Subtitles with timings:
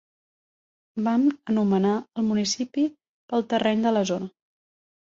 [1.07, 4.35] Van anomenar el municipi pel terreny de la zona.